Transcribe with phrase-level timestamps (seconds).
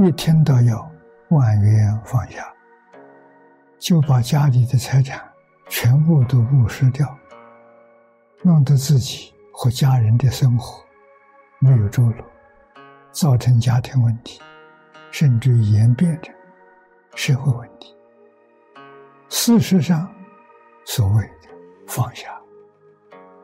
[0.00, 0.88] 一听到要
[1.30, 2.46] 万元放下，
[3.80, 5.20] 就把家里的财产
[5.68, 7.18] 全部都误失掉，
[8.42, 10.84] 弄得自己和家人的生活
[11.58, 12.24] 没有着落，
[13.10, 14.40] 造成家庭问题，
[15.10, 16.32] 甚至演变成
[17.16, 17.92] 社会问题。
[19.28, 20.08] 事实上，
[20.84, 21.48] 所谓的
[21.88, 22.40] 放下，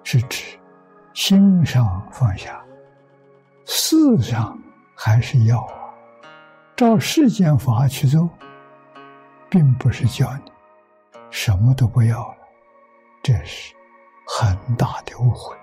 [0.05, 0.57] 是指
[1.15, 2.65] 心上放下，
[3.65, 4.57] 事上
[4.95, 5.84] 还是要。
[6.77, 8.29] 照世间法去做，
[9.49, 10.53] 并不是叫你
[11.31, 12.37] 什么都不要了，
[13.23, 13.75] 这是
[14.27, 15.57] 很大的误会。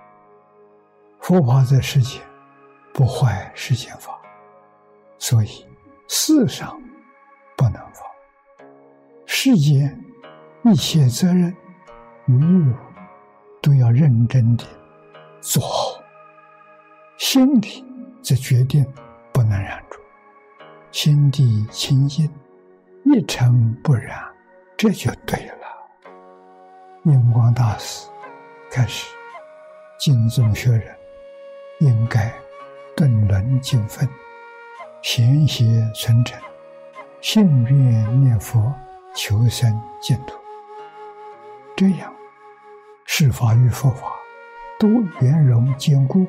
[1.20, 2.22] 佛法在世间
[2.94, 4.20] 不坏世间法，
[5.18, 5.68] 所以
[6.08, 6.82] 世上
[7.58, 8.08] 不能放，
[9.26, 9.98] 世间。
[10.64, 11.52] 一切责任
[12.28, 12.76] 与义务
[13.64, 14.64] 都要认真的
[15.40, 16.00] 做好，
[17.18, 17.84] 心里
[18.22, 18.86] 则决定
[19.34, 19.98] 不能染着，
[20.92, 22.30] 心地清净，
[23.06, 24.22] 一尘不染，
[24.76, 25.56] 这就对了。
[27.06, 28.10] 印光大师
[28.70, 29.08] 开始，
[29.98, 30.94] 敬重学人
[31.80, 32.32] 应该
[32.96, 34.08] 顿伦敬分，
[35.02, 36.38] 贤邪纯诚，
[37.22, 38.72] 信愿念佛，
[39.16, 40.36] 求生净土。
[41.78, 42.14] 这样，
[43.06, 44.12] 世法与佛法
[44.78, 44.90] 都
[45.22, 46.28] 圆融坚固，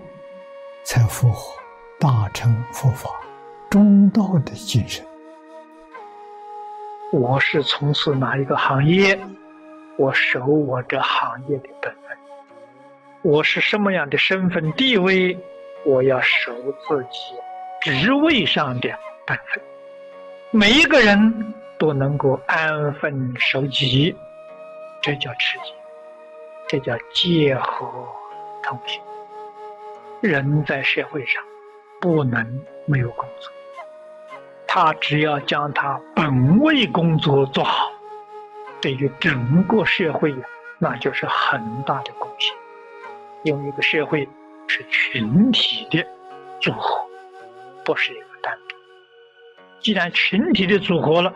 [0.85, 1.53] 才符合
[1.99, 3.11] 大乘佛法
[3.73, 5.03] 中道的精神。
[7.11, 9.19] 我是从事哪一个行业，
[9.97, 12.15] 我守我这行业的本分；
[13.23, 15.39] 我是什么样的身份地位，
[15.87, 16.53] 我要守
[16.87, 17.19] 自己
[17.81, 18.91] 职位上的
[19.27, 19.63] 本分。
[20.51, 24.15] 每一个人都能够安分守己。
[25.01, 25.73] 这叫持戒，
[26.69, 27.89] 这叫戒和
[28.63, 29.03] 同行。
[30.21, 31.43] 人在社会上
[32.03, 33.51] 不能没有工作，
[34.75, 37.93] 他只要将他本位工作做好，
[38.81, 40.35] 对于整个社会
[40.79, 42.57] 那就是很大的贡献。
[43.43, 44.27] 因为一个社会
[44.67, 46.03] 是群体的
[46.59, 47.07] 组合，
[47.85, 48.75] 不是一个单独。
[49.83, 51.35] 既然群体的组合了，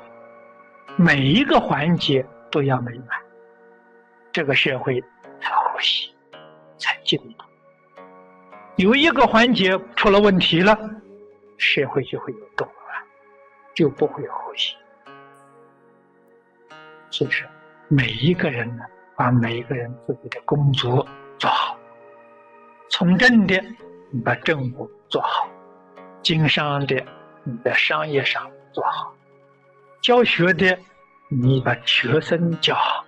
[0.97, 3.09] 每一个环节都要美满。
[4.33, 4.99] 这个社会
[5.43, 6.09] 才和谐，
[6.79, 7.45] 才进步。
[8.77, 10.75] 有一个环节出了问题了，
[11.59, 12.67] 社会就会有动，
[13.77, 14.75] 就不会和谐。
[17.11, 17.49] 所以说，
[17.89, 18.83] 每一个人呢，
[19.15, 21.07] 把每一个人自己的工作
[21.39, 21.79] 做好，
[22.91, 23.63] 从政的
[24.11, 25.49] 你把政务做好，
[26.23, 27.01] 经商的
[27.45, 29.15] 你在商业上做好，
[30.01, 30.77] 教学的
[31.29, 33.05] 你把学生教好。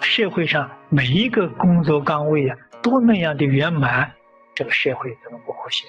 [0.00, 4.10] 社会上每一个工作岗位啊，都那样的圆满，
[4.54, 5.86] 这个社会才能不和谐。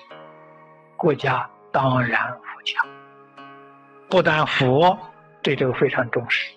[0.97, 2.85] 国家当然富强，
[4.11, 4.95] 不但佛
[5.41, 6.53] 对这个非常重视，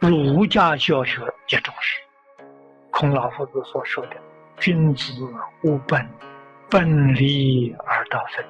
[0.00, 1.20] 儒家教学
[1.50, 2.00] 也重视。
[2.90, 4.16] 孔老夫子所说的
[4.58, 5.12] “君子
[5.62, 6.04] 务本，
[6.68, 8.44] 本立而道分”，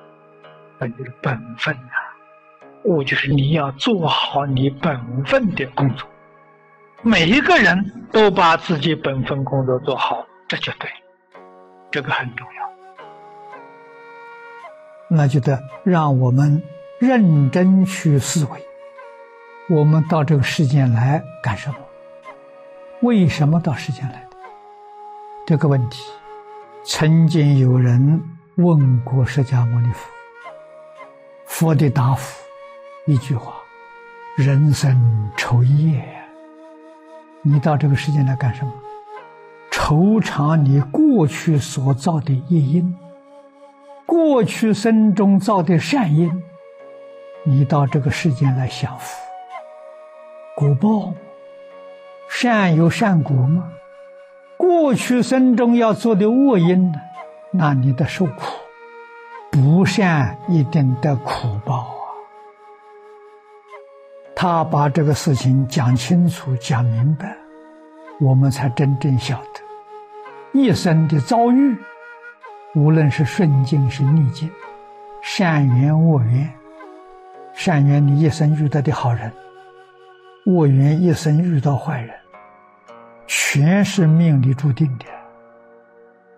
[0.81, 1.93] 那就是本分呐。
[2.85, 6.09] 务就是你要做好你本分的工作。
[7.03, 10.91] 每一个人都把自己本分工作做好，这就对，
[11.91, 12.69] 这个很重要。
[15.11, 16.63] 那就得让我们
[16.99, 18.61] 认真去思维：
[19.71, 21.77] 我们到这个世间来干什么？
[23.03, 24.27] 为什么到世间来？
[25.47, 26.03] 这个问题，
[26.85, 28.21] 曾经有人
[28.57, 30.11] 问过释迦牟尼佛，
[31.47, 32.45] 佛的答复
[33.07, 33.55] 一句话：
[34.37, 36.05] 人生愁业。
[37.43, 38.73] 你到这个世界来干什么？
[39.71, 42.97] 酬偿你过去所造的业因，
[44.05, 46.43] 过去生中造的善因，
[47.51, 49.19] 你到这个世间来享福，
[50.55, 51.15] 果报，
[52.29, 53.73] 善有善果吗？
[54.59, 57.01] 过去生中要做的恶因呢，
[57.51, 58.53] 那你得受苦，
[59.51, 62.05] 不善一定得苦报啊。
[64.37, 67.35] 他把这个事情讲清楚、讲明白，
[68.21, 69.61] 我们才真正晓得
[70.53, 71.75] 一生的遭遇，
[72.75, 74.51] 无论是顺境是逆境，
[75.23, 76.53] 善缘恶缘，
[77.59, 79.33] 善缘你一生遇到的好人，
[80.47, 82.15] 恶缘一生遇到坏人，
[83.27, 85.05] 全是命里注定的。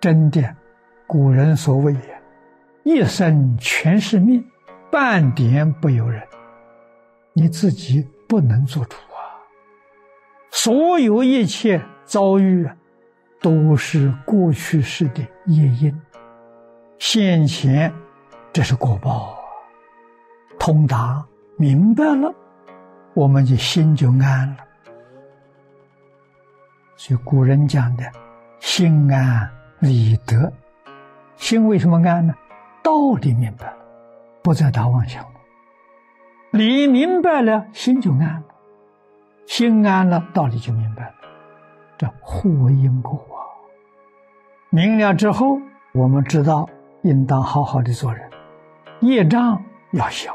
[0.00, 0.42] 真的，
[1.06, 2.22] 古人所谓也，
[2.84, 4.42] 一生全是命，
[4.90, 6.22] 半点不由人。
[7.34, 9.44] 你自己不能做主啊！
[10.50, 12.66] 所有一切遭遇，
[13.42, 16.00] 都是过去式的业因，
[16.98, 17.92] 现前
[18.54, 19.38] 这是果报！
[20.60, 21.24] 通达
[21.56, 22.32] 明白了，
[23.14, 24.58] 我们就心就安了。
[26.96, 28.04] 所以古人讲的
[28.60, 30.52] “心安理得”，
[31.36, 32.34] 心为什么安呢？
[32.82, 32.92] 道
[33.22, 33.76] 理明白了，
[34.42, 35.30] 不再打妄想了；
[36.50, 38.42] 理明白了，心就安了。
[39.46, 41.14] 心安了，道理就明白了。
[41.96, 43.48] 这互为因果啊！
[44.68, 45.58] 明了之后，
[45.94, 46.68] 我们知道
[47.02, 48.30] 应当好好的做人，
[49.00, 50.30] 业障要消。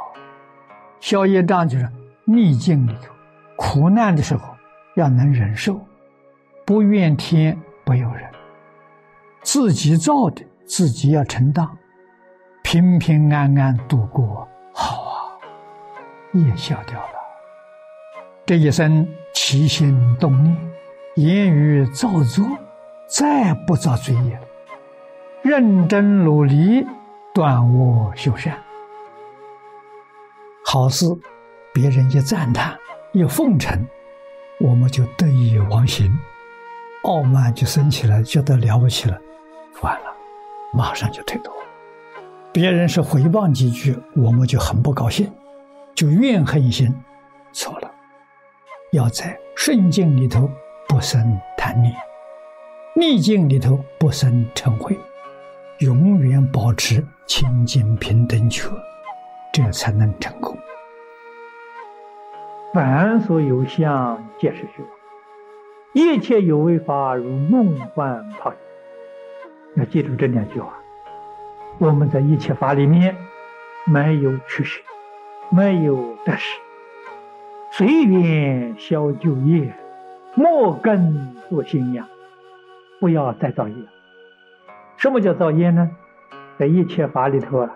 [1.05, 1.87] 消业障就是
[2.23, 3.13] 逆境里头、
[3.55, 4.55] 苦难的时候
[4.95, 5.79] 要能忍受。
[6.65, 8.27] 不怨天不尤人，
[9.43, 11.69] 自己造的自己要承担，
[12.63, 15.37] 平平安安度过好啊，
[16.33, 17.13] 也消掉了。
[18.43, 20.57] 这一生起心动念、
[21.17, 22.43] 言语造作，
[23.07, 24.39] 再不造罪业，
[25.43, 26.83] 认真努力，
[27.31, 28.57] 断恶修善，
[30.75, 31.05] 好事，
[31.73, 32.77] 别人一赞叹、
[33.13, 33.87] 一奉承，
[34.59, 36.11] 我们就得意忘形。
[37.03, 39.17] 傲慢就升起来，觉得了不起了，
[39.81, 40.13] 完了，
[40.73, 41.53] 马上就退脱。
[42.51, 45.31] 别人是回谤几句，我们就很不高兴，
[45.95, 46.93] 就怨恨心，
[47.53, 47.89] 错了。
[48.91, 50.51] 要在顺境里头
[50.89, 51.95] 不生贪念，
[52.97, 54.93] 逆境里头不生嗔恚，
[55.79, 58.69] 永远保持清净平等觉，
[59.55, 60.57] 这样才能成功。
[62.73, 64.89] 凡所有相，皆是虚妄。
[65.93, 68.57] 一切有为法，如梦幻泡影。
[69.77, 70.73] 要记住这两句话。
[71.77, 73.15] 我们在一切法里面，
[73.85, 74.81] 没有取舍，
[75.49, 76.59] 没有得失，
[77.71, 79.73] 随缘消旧业，
[80.33, 82.05] 莫根做新样，
[82.99, 83.75] 不要再造业。
[84.97, 85.89] 什么叫造业呢？
[86.59, 87.71] 在一切法里头啊，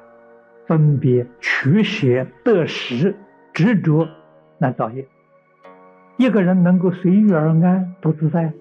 [0.70, 3.16] 分别取舍、得失、
[3.54, 4.08] 执着，
[4.60, 5.08] 难造业。
[6.16, 8.52] 一个人能够随遇而安，不自在；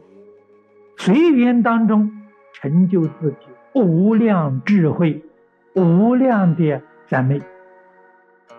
[0.96, 2.10] 随缘当中
[2.55, 5.22] 成就自己无量智慧、
[5.75, 7.43] 无量的三昧，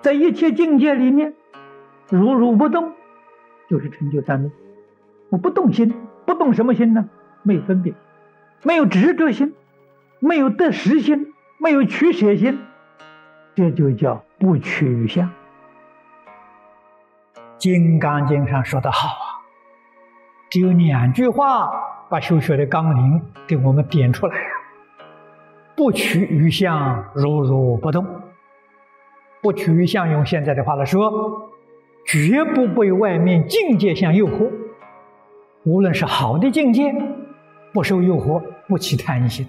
[0.02, 1.34] 在一切境界里面
[2.12, 2.94] 如如不动，
[3.68, 4.52] 就是成就三昧。
[5.30, 5.92] 我不动心，
[6.28, 7.10] 不动什么心呢？
[7.42, 7.96] 没有分别，
[8.62, 9.56] 没有执着心，
[10.20, 12.60] 没有得失心，没有取舍心，
[13.60, 15.28] 这就叫不取于相。
[17.58, 19.44] 《金刚经》上说的好啊，
[20.50, 21.70] 只有两句话
[22.10, 24.50] 把修学的纲领给我们点出来呀：
[25.76, 28.02] 不取于相，如如不动；
[29.42, 31.52] 不取于相，用现在的话来说，
[32.08, 34.50] 绝不被外面境界相诱惑。
[35.66, 36.96] 无论是好的境界，
[37.74, 39.46] 不受诱惑，不起贪心；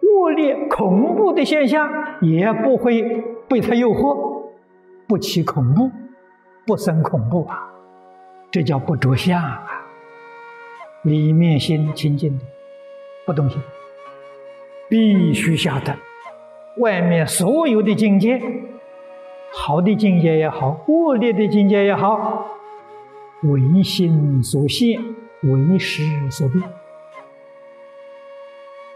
[0.00, 1.86] 恶劣恐怖的现象，
[2.20, 3.02] 也不会
[3.48, 4.44] 被他诱惑，
[5.06, 5.90] 不起恐怖。
[6.66, 7.68] 不生恐怖啊，
[8.52, 9.66] 这叫不着相啊。
[11.02, 12.44] 里面心清净的，
[13.26, 13.58] 不动心，
[14.88, 15.96] 必须晓得，
[16.76, 18.40] 外面所有的境界，
[19.52, 22.46] 好的境界也好，恶劣的境界也好，
[23.42, 25.02] 为心所现，
[25.42, 26.62] 为识所变。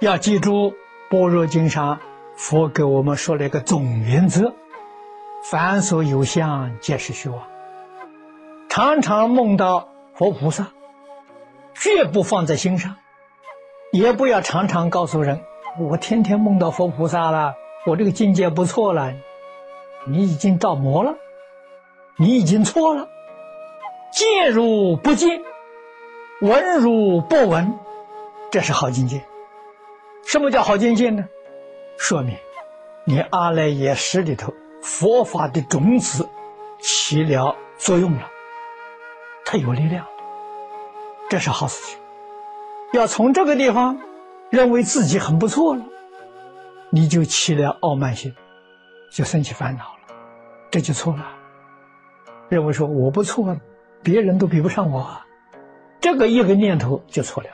[0.00, 0.70] 要记住，
[1.08, 1.98] 《般若经》上
[2.36, 4.54] 佛给我们说了一个总原则：
[5.50, 7.42] 凡所有相，皆是虚妄。
[8.68, 10.68] 常常梦到佛菩萨，
[11.74, 12.96] 绝不放在心上，
[13.92, 15.40] 也不要常常告诉人，
[15.78, 17.54] 我天天梦到佛菩萨了，
[17.86, 19.12] 我这个境界不错了。
[20.06, 21.14] 你已经造魔了，
[22.16, 23.08] 你已经错了。
[24.12, 25.40] 见如不见，
[26.40, 27.78] 闻如不闻，
[28.50, 29.24] 这是好境界。
[30.26, 31.24] 什么叫好境界呢？
[31.96, 32.36] 说明
[33.04, 36.28] 你阿赖耶识里头佛法的种子
[36.80, 38.30] 起了作用了。
[39.46, 40.06] 他有力量，
[41.28, 41.98] 这是好事情。
[42.92, 43.98] 要从这个地方
[44.50, 45.84] 认为自己很不错了，
[46.90, 48.34] 你就起了傲慢心，
[49.10, 50.16] 就生起烦恼了，
[50.70, 51.26] 这就错了。
[52.48, 53.56] 认为说我不错，
[54.02, 55.20] 别人都比不上我，
[56.00, 57.48] 这个一个念头就错了。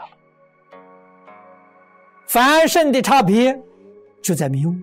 [2.26, 3.61] 凡圣的差别
[4.23, 4.75] 就在迷雾，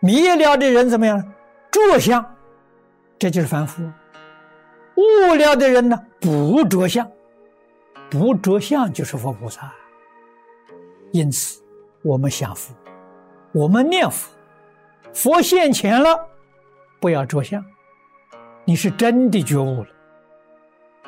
[0.00, 1.22] 迷了的人怎么样？
[1.70, 2.24] 着相，
[3.18, 3.82] 这就是凡夫。
[4.96, 7.10] 悟了的人呢，不着相，
[8.08, 9.72] 不着相就是佛菩萨。
[11.12, 11.60] 因此，
[12.02, 12.72] 我们想佛，
[13.52, 14.30] 我们念佛，
[15.12, 16.28] 佛现前了，
[17.00, 17.64] 不要着相，
[18.64, 19.88] 你是真的觉悟了。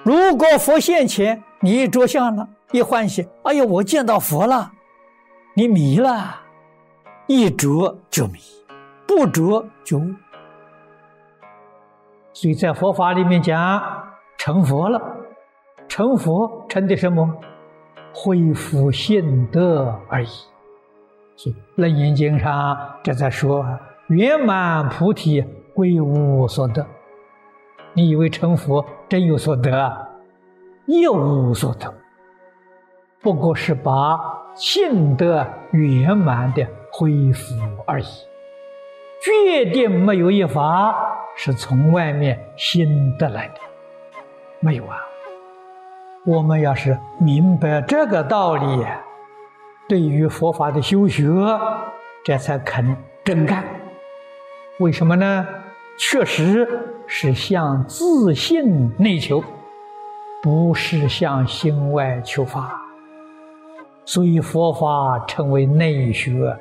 [0.02, 4.72] 如果佛现前，你一着相了，一欢喜，哎呀，我见到佛了，
[5.54, 6.40] 你迷了，
[7.26, 8.38] 一着就迷，
[9.06, 10.14] 不着就悟。
[12.32, 13.82] 所以在佛法里面讲
[14.38, 15.00] 成佛了，
[15.88, 17.34] 成佛成的什么？
[18.14, 20.28] 恢复性德而已。
[21.36, 23.66] 所以《楞严经》上这在说
[24.08, 26.86] 圆满菩提归无所得。
[27.92, 30.08] 你以为成佛真有所得啊？
[30.86, 31.92] 一无所得，
[33.20, 34.18] 不过是把
[34.54, 36.66] 性德圆满的
[36.98, 38.06] 恢复而已。
[39.22, 40.96] 决定没有一法
[41.36, 43.54] 是从外面新得来的，
[44.60, 44.96] 没有啊。
[46.24, 48.86] 我们要是明白这个道理，
[49.86, 51.24] 对于佛法的修学，
[52.24, 53.62] 这才肯真干。
[54.78, 55.46] 为什么呢？
[55.98, 56.68] 确实
[57.06, 59.44] 是向自信内求，
[60.42, 62.80] 不是向心外求法。
[64.04, 66.56] 所以佛法称为内学，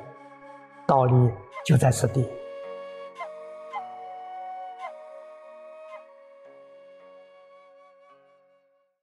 [0.86, 1.30] 道理
[1.64, 2.24] 就在此地。